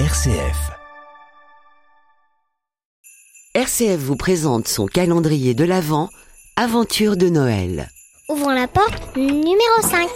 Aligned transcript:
RCF. 0.00 0.72
RCF 3.54 3.96
vous 3.96 4.16
présente 4.16 4.66
son 4.66 4.86
calendrier 4.86 5.54
de 5.54 5.62
l'Avent, 5.62 6.10
Aventure 6.56 7.16
de 7.16 7.28
Noël. 7.28 7.88
Ouvrons 8.28 8.50
la 8.50 8.66
porte 8.66 9.14
numéro 9.14 9.82
5. 9.82 10.08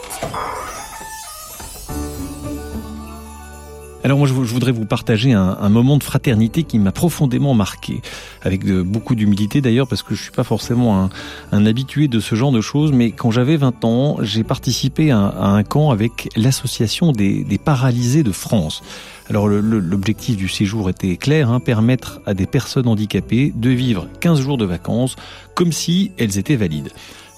Alors 4.09 4.17
moi 4.17 4.27
je 4.27 4.33
vou- 4.33 4.45
je 4.45 4.55
voudrais 4.55 4.73
vous 4.73 4.87
partager 4.87 5.35
un, 5.35 5.69
moment 5.69 5.99
de 5.99 6.03
fraternité 6.03 6.63
qui 6.63 6.79
m'a 6.79 6.93
profondément 6.93 7.53
marqué, 7.53 8.01
avec 8.41 8.67
beaucoup 8.67 9.15
d'humilité 9.15 9.61
d'ailleurs 9.61 9.87
parce 9.87 10.03
que 10.03 10.15
je 10.15 10.23
suis 10.23 10.31
pas 10.31 10.45
forcément 10.45 11.11
un, 11.53 11.67
habitué 11.67 12.09
de 12.09 12.19
ce 12.19 12.35
genre 12.35 12.51
de 12.51 12.63
choses, 12.63 12.91
mais 12.91 13.11
quand 13.11 13.31
j'avais 13.31 13.59
20 13.59 13.85
ans, 13.85 14.17
j'ai 14.23 14.45
participé 14.45 15.11
à, 15.11 15.19
un 15.19 15.63
camp 15.63 15.91
avec 15.91 16.31
l'association 16.37 17.13
des, 17.13 17.45
paralysés 17.63 18.23
de 18.23 18.33
France. 18.33 18.83
Alors 19.29 19.47
l'objectif 19.47 20.39
du 20.39 20.49
séjour 20.49 20.89
était 20.89 21.19
clair, 21.19 21.51
hein, 21.51 21.61
permettre 21.61 22.23
à 22.25 22.33
des 22.33 22.47
personnes 22.47 22.89
handicapées 22.89 23.53
de 23.55 23.69
vivre 23.69 24.09
15 24.21 24.41
jours 24.41 24.57
de 24.57 24.65
vacances 24.65 25.17
comme 25.55 25.71
si 25.71 26.13
elles 26.17 26.39
étaient 26.39 26.57
valides. 26.57 26.89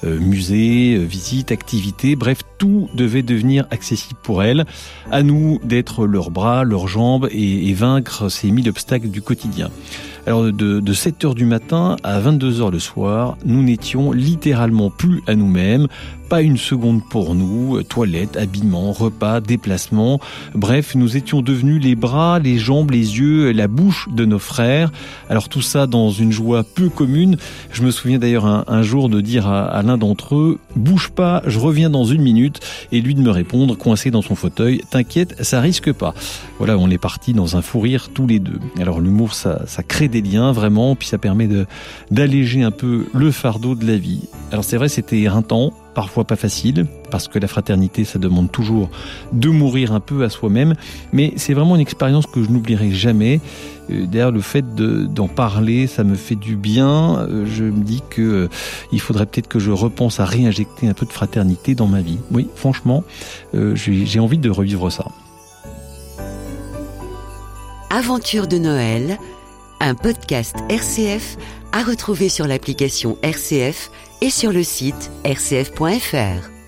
Euh, 0.02 0.18
musées, 0.18 0.96
euh, 0.96 1.04
visites, 1.04 1.52
activités, 1.52 2.16
bref, 2.16 2.38
tout 2.56 2.88
devait 2.94 3.22
devenir 3.22 3.66
accessible 3.70 4.18
pour 4.22 4.42
elles. 4.42 4.64
À 5.10 5.22
nous 5.22 5.60
d'être 5.62 6.06
leurs 6.06 6.30
bras, 6.30 6.64
leurs 6.64 6.88
jambes 6.88 7.28
et, 7.30 7.68
et 7.68 7.74
vaincre 7.74 8.30
ces 8.30 8.50
mille 8.50 8.70
obstacles 8.70 9.08
du 9.08 9.20
quotidien. 9.20 9.70
Alors 10.26 10.44
de, 10.44 10.80
de 10.80 10.92
7 10.92 11.24
heures 11.24 11.34
du 11.34 11.46
matin 11.46 11.96
à 12.02 12.20
22 12.20 12.60
heures 12.60 12.70
le 12.70 12.78
soir, 12.78 13.36
nous 13.44 13.62
n'étions 13.62 14.12
littéralement 14.12 14.90
plus 14.90 15.22
à 15.26 15.34
nous-mêmes, 15.34 15.86
pas 16.28 16.42
une 16.42 16.58
seconde 16.58 17.02
pour 17.08 17.34
nous, 17.34 17.82
toilettes, 17.82 18.36
habillement, 18.36 18.92
repas, 18.92 19.40
déplacements, 19.40 20.20
bref, 20.54 20.94
nous 20.94 21.16
étions 21.16 21.42
devenus 21.42 21.82
les 21.82 21.96
bras, 21.96 22.38
les 22.38 22.56
jambes, 22.56 22.92
les 22.92 23.18
yeux, 23.18 23.50
la 23.50 23.66
bouche 23.66 24.08
de 24.12 24.24
nos 24.24 24.38
frères. 24.38 24.92
Alors 25.28 25.48
tout 25.48 25.60
ça 25.60 25.88
dans 25.88 26.10
une 26.10 26.30
joie 26.30 26.62
peu 26.62 26.88
commune. 26.88 27.36
Je 27.72 27.82
me 27.82 27.90
souviens 27.90 28.18
d'ailleurs 28.18 28.46
un, 28.46 28.82
jour 28.82 29.08
de 29.08 29.20
dire 29.20 29.48
à, 29.48 29.82
l'un 29.82 29.98
d'entre 29.98 30.36
eux, 30.36 30.60
bouge 30.76 31.10
pas, 31.10 31.42
je 31.46 31.58
reviens 31.58 31.90
dans 31.90 32.04
une 32.04 32.22
minute, 32.22 32.60
et 32.92 33.00
lui 33.00 33.16
de 33.16 33.22
me 33.22 33.30
répondre, 33.30 33.76
coincé 33.76 34.12
dans 34.12 34.22
son 34.22 34.36
fauteuil, 34.36 34.82
t'inquiète, 34.88 35.42
ça 35.42 35.60
risque 35.60 35.92
pas. 35.92 36.14
Voilà, 36.58 36.78
on 36.78 36.90
est 36.90 36.98
parti 36.98 37.32
dans 37.32 37.56
un 37.56 37.62
fou 37.62 37.80
rire 37.80 38.10
tous 38.14 38.28
les 38.28 38.38
deux. 38.38 38.60
Alors 38.78 39.00
l'humour, 39.00 39.34
ça 39.34 39.82
crée 39.88 40.08
des 40.10 40.20
liens 40.20 40.52
vraiment, 40.52 40.94
puis 40.94 41.08
ça 41.08 41.16
permet 41.18 41.48
d'alléger 42.10 42.62
un 42.62 42.70
peu 42.70 43.06
le 43.14 43.30
fardeau 43.30 43.74
de 43.74 43.86
la 43.86 43.96
vie. 43.96 44.28
Alors 44.52 44.64
c'est 44.64 44.76
vrai, 44.76 44.88
c'était 44.88 45.18
éreintant, 45.20 45.72
parfois 45.94 46.24
pas 46.24 46.36
facile, 46.36 46.86
parce 47.10 47.26
que 47.28 47.38
la 47.38 47.48
fraternité, 47.48 48.04
ça 48.04 48.18
demande 48.18 48.52
toujours 48.52 48.90
de 49.32 49.48
mourir 49.48 49.92
un 49.92 50.00
peu 50.00 50.22
à 50.24 50.28
soi-même, 50.28 50.74
mais 51.12 51.32
c'est 51.36 51.54
vraiment 51.54 51.74
une 51.76 51.80
expérience 51.80 52.26
que 52.26 52.42
je 52.42 52.50
n'oublierai 52.50 52.90
jamais. 52.92 53.40
Euh, 53.90 54.06
D'ailleurs, 54.06 54.30
le 54.32 54.40
fait 54.40 54.74
de- 54.74 55.04
d'en 55.06 55.28
parler, 55.28 55.86
ça 55.86 56.04
me 56.04 56.14
fait 56.14 56.36
du 56.36 56.56
bien. 56.56 57.18
Euh, 57.20 57.46
Je 57.46 57.64
me 57.64 57.82
dis 57.82 58.02
que 58.10 58.22
euh, 58.22 58.48
il 58.92 59.00
faudrait 59.00 59.26
peut-être 59.26 59.48
que 59.48 59.58
je 59.58 59.70
repense 59.72 60.20
à 60.20 60.24
réinjecter 60.24 60.88
un 60.88 60.94
peu 60.94 61.06
de 61.06 61.12
fraternité 61.12 61.74
dans 61.74 61.86
ma 61.88 62.00
vie. 62.00 62.18
Oui, 62.30 62.46
franchement, 62.54 63.02
j'ai 63.74 64.20
envie 64.20 64.38
de 64.38 64.50
revivre 64.50 64.90
ça. 64.92 65.06
Aventure 67.90 68.46
de 68.46 68.56
Noël, 68.58 69.18
un 69.80 69.94
podcast 69.94 70.56
RCF 70.68 71.36
à 71.72 71.82
retrouver 71.82 72.28
sur 72.28 72.46
l'application 72.46 73.18
RCF 73.22 73.90
et 74.20 74.30
sur 74.30 74.52
le 74.52 74.62
site 74.62 75.10
rcf.fr. 75.24 76.59